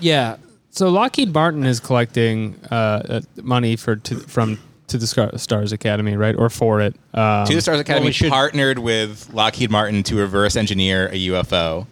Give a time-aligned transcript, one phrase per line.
[0.00, 0.36] yeah,
[0.70, 5.72] So Lockheed Martin is collecting uh, uh, money for to, from to the Scar- Stars
[5.72, 6.94] Academy, right, or for it.
[7.14, 11.26] Um, To the Stars Academy we should- partnered with Lockheed Martin to reverse engineer a
[11.28, 11.86] UFO.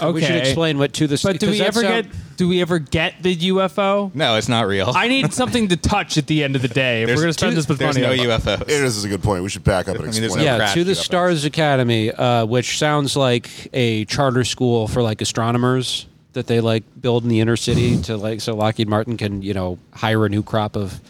[0.00, 0.12] okay.
[0.12, 1.20] we should explain what to the.
[1.22, 2.16] But do because we ever sound- get?
[2.36, 4.12] Do we ever get the UFO?
[4.14, 4.90] No, it's not real.
[4.96, 7.02] I need something to touch at the end of the day.
[7.02, 8.62] If There's we're gonna spend two- this much there's money, no on- UFOs.
[8.62, 9.42] It is a good point.
[9.44, 10.44] We should back up and I mean, explain.
[10.46, 10.96] no yeah, to the UFOs.
[11.04, 16.84] Stars Academy, uh, which sounds like a charter school for like astronomers that they like
[17.00, 20.28] build in the inner city to like so Lockheed Martin can you know hire a
[20.28, 21.00] new crop of.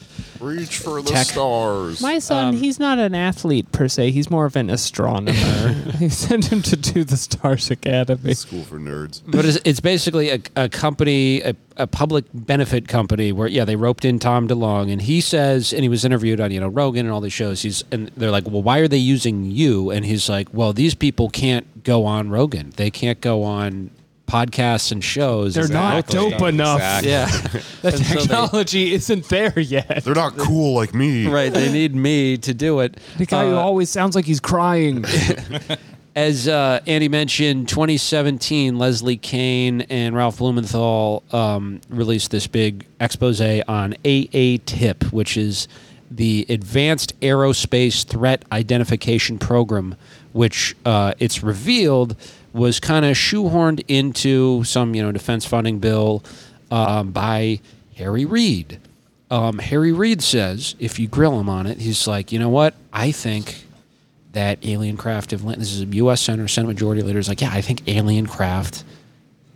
[0.40, 1.26] Reach for the Tech.
[1.26, 2.02] stars.
[2.02, 4.10] My son, um, he's not an athlete per se.
[4.10, 5.32] He's more of an astronomer.
[5.98, 8.34] he sent him to do the Stars Academy.
[8.34, 9.22] School for nerds.
[9.26, 13.76] But it's, it's basically a, a company, a, a public benefit company where yeah they
[13.76, 17.06] roped in Tom DeLonge and he says and he was interviewed on you know Rogan
[17.06, 17.62] and all these shows.
[17.62, 19.90] He's and they're like, well, why are they using you?
[19.90, 22.72] And he's like, well, these people can't go on Rogan.
[22.76, 23.90] They can't go on
[24.26, 25.54] podcasts and shows.
[25.54, 26.30] They're not Exactly.
[26.30, 26.78] dope enough.
[26.78, 27.10] Exactly.
[27.10, 27.26] Yeah,
[27.82, 30.02] The And so they- technology isn't there yet.
[30.04, 31.26] They're not cool like me.
[31.26, 31.52] right.
[31.52, 32.98] They need me to do it.
[33.18, 35.04] The guy who Uh, always sounds like he's crying.
[36.16, 43.40] As uh, Andy mentioned, 2017, Leslie Kean and Ralph Blumenthal um, released this big expose
[43.40, 45.66] on AA-TIP, which is
[46.12, 49.96] the Advanced Aerospace Threat Identification Program,
[50.32, 52.14] which uh, it's revealed
[52.54, 56.24] was kind of shoehorned into some you know defense funding bill
[56.70, 57.60] um, by
[57.96, 58.80] Harry Reid.
[59.30, 62.74] Um, Harry Reid says if you grill him on it, he's like, you know what?
[62.92, 63.64] I think
[64.32, 65.62] that alien craft have landed.
[65.62, 66.20] This is a U.S.
[66.20, 68.84] Senator, Senate Majority Leader is like, yeah, I think alien craft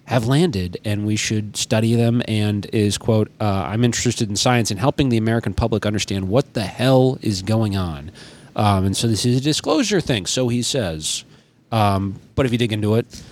[0.07, 2.23] have landed, and we should study them.
[2.27, 6.55] And is quote, uh, I'm interested in science and helping the American public understand what
[6.55, 8.11] the hell is going on.
[8.57, 10.27] Um, and so this is a disclosure thing.
[10.27, 11.25] So he says.
[11.71, 13.23] Um, but if you dig into it,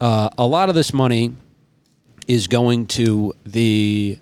[0.00, 1.34] uh, a lot of this money
[2.28, 4.18] is going to the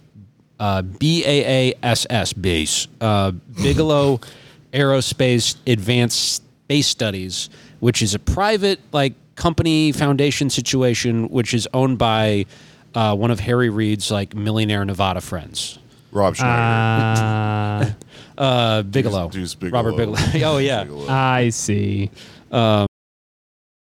[0.59, 4.21] uh, BAASS base, uh, Bigelow
[4.73, 7.51] Aerospace Advanced Space Studies,
[7.81, 12.47] which is a private like company foundation situation, which is owned by
[12.95, 15.79] uh, one of Harry Reid's like millionaire Nevada friends.
[16.11, 17.85] Rob Schneider.
[17.85, 17.91] Uh,
[18.39, 19.83] Uh, Bigelow, Deuce Bigelow.
[19.83, 20.19] Robert Bigelow.
[20.55, 20.85] oh yeah.
[20.85, 21.09] Bigelow.
[21.09, 22.09] I see.
[22.53, 22.87] Uh,